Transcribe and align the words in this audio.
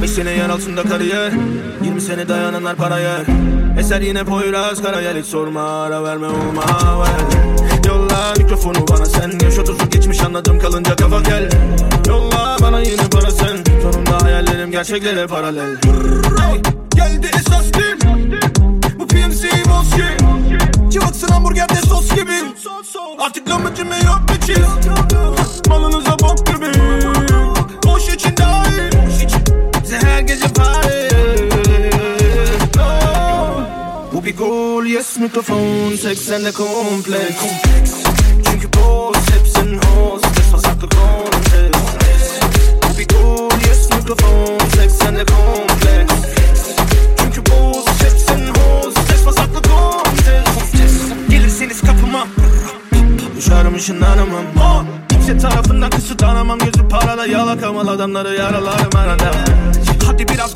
15 0.00 0.10
sene 0.10 0.30
yer 0.30 0.48
altında 0.48 0.82
kariyer 0.82 1.32
20 1.84 2.00
sene 2.00 2.28
dayananlar 2.28 2.76
para 2.76 2.98
yer 2.98 3.20
Eser 3.78 4.00
yine 4.00 4.24
Poyraz 4.24 4.82
Karayel 4.82 5.18
hiç 5.18 5.26
sorma 5.26 5.82
ara 5.82 6.04
verme 6.04 6.26
olma 6.26 6.62
ver. 7.00 7.20
Yolla 7.88 8.32
mikrofonu 8.38 8.88
bana 8.88 9.06
sen 9.06 9.32
Yaş 9.42 9.58
otuzun 9.58 9.90
geçmiş 9.90 10.20
anladım 10.20 10.58
kalınca 10.58 10.96
kafa 10.96 11.20
gel. 11.20 11.50
Yolla 12.08 12.56
bana 12.62 12.80
yine 12.80 13.08
para 13.12 13.30
sen 13.30 13.56
Sonunda 13.82 14.24
hayallerim 14.24 14.70
gerçeklere 14.70 15.26
paralel. 15.26 15.76
Geldi 16.94 17.30
esas 17.38 17.72
gün 17.72 17.98
Bu 18.98 19.06
PMC 19.06 19.48
Moski 19.68 20.04
Cıvıksın 20.90 21.28
hamburgerde 21.28 21.74
sos 21.74 22.10
gibi. 22.14 22.32
Artık 23.18 23.46
gömücüme 23.46 23.96
yok 23.96 24.09
gol 34.40 34.86
yes 34.86 35.18
mikrofon 35.18 35.92
80'de 35.92 36.52
kompleks 36.52 37.42
Çünkü 38.44 38.68
boz 38.72 39.16
hepsin 39.16 39.78
hoz 39.78 40.22
Ses 40.34 40.50
pasaklı 40.52 40.88
kontes 40.88 42.30
bir 42.98 43.08
gol 43.08 43.50
yes 43.68 43.90
mikrofon 43.90 44.58
80'de 44.58 45.24
kompleks 45.24 46.14
Çünkü 47.16 47.50
boz 47.50 47.86
hepsin 47.88 48.48
hoz 48.48 48.94
Ses 49.08 49.24
pasaklı 49.24 49.62
kontes 49.62 50.92
Gelirseniz 51.30 51.80
kapıma 51.80 52.26
Düşerim 53.36 53.74
ışınlanamam 53.74 54.44
oh. 54.60 54.84
Kimse 55.08 55.38
tarafından 55.38 55.90
kısıtlanamam 55.90 56.58
Gözü 56.58 56.88
parada 56.88 57.26
yalakamal 57.26 57.88
adamları 57.88 58.34
yaralarım 58.34 58.96
arada. 58.96 59.30
Hadi 60.06 60.28
biraz 60.28 60.49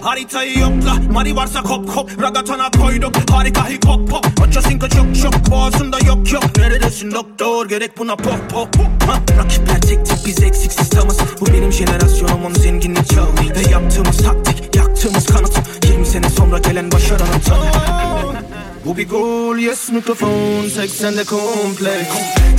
Haritayı 0.00 0.58
yokla 0.58 0.94
Mari 1.12 1.36
varsa 1.36 1.62
kop 1.62 1.94
kop. 1.94 2.22
Ragatana 2.22 2.70
koyduk 2.70 3.14
Harika 3.30 3.68
hip 3.68 3.86
hop 3.86 4.10
pop. 4.10 4.26
Açasınka 4.48 4.88
çok 4.88 5.06
çok 5.22 5.50
Boğazında 5.50 5.98
yok 5.98 6.32
yok. 6.32 6.44
Neredesin 6.56 7.12
doktor? 7.12 7.68
Gerek 7.68 7.98
buna 7.98 8.16
pop 8.16 8.50
pop. 8.50 8.68
Ha? 9.06 9.18
Rakipler 9.38 9.80
tek 9.80 10.06
tek 10.06 10.18
biz 10.26 10.42
eksiksiz 10.42 10.90
tamız 10.90 11.18
Bu 11.40 11.46
benim 11.46 11.72
jenerasyonum 11.72 12.44
onun 12.44 12.54
zenginlik 12.54 13.10
çağı. 13.10 13.28
Ve 13.56 13.70
yaptığımız 13.70 14.16
taktik 14.16 14.76
Yaktığımız 14.76 15.26
kanıt. 15.26 15.84
20 15.84 16.06
sene 16.06 16.30
sonra 16.30 16.58
gelen 16.58 16.92
başaranın 16.92 17.40
tadı 17.46 17.66
Bu 18.84 18.96
bir 18.96 19.08
gol 19.08 19.56
yes 19.56 19.90
mikrofon. 19.90 20.28
80'de 20.64 21.24
kompleks 21.24 22.14
Çünkü 22.36 22.55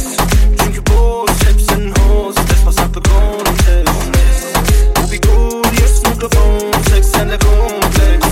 mikrofon 7.26 7.28
80'de 7.28 7.38
kompleks 7.38 8.28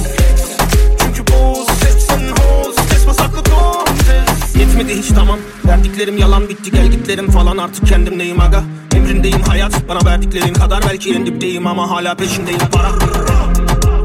Çünkü 0.99 1.33
boz 1.33 1.67
hepsin 1.69 2.29
hoz 2.29 2.75
Ses 2.89 3.05
pasaklı 3.05 3.43
kontes. 3.43 4.55
Yetmedi 4.59 4.97
hiç 4.97 5.07
tamam. 5.07 5.39
Verdiklerim 5.65 6.17
yalan 6.17 6.49
bitti 6.49 6.71
gel 6.71 6.91
falan. 7.31 7.57
Artık 7.57 7.87
kendimdeyim 7.87 8.41
aga? 8.41 8.63
Emrindeyim 8.95 9.41
hayat 9.41 9.87
Bana 9.87 9.99
verdiklerin 10.05 10.53
kadar. 10.53 10.83
Belki 10.89 11.13
en 11.13 11.25
dipteyim 11.25 11.67
Ama 11.67 11.89
hala 11.89 12.15
peşindeyim. 12.15 12.59
Para. 12.71 12.91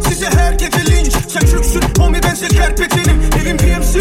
Size 0.00 0.30
her 0.30 0.52
gece 0.52 0.86
linç 0.86 1.12
Sen 1.28 1.40
çöksün 1.40 1.82
homie 1.98 2.20
ben 2.22 2.34
şeker 2.34 2.76
petenim 2.76 3.20
Evim 3.42 3.56
PMC 3.56 3.99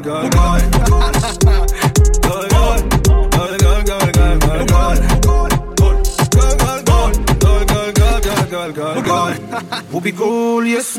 gol, 0.00 0.30
gol, 0.30 0.30
gol. 0.30 1.10
Gol, 2.22 2.48
gol. 2.48 2.80
Gol, 3.34 3.56
gol, 3.62 3.84
gol, 3.86 4.06
gol, 4.12 4.36
gol, 4.42 4.66
gol. 4.66 4.94
وبيقول 9.92 10.66
يس 10.66 10.98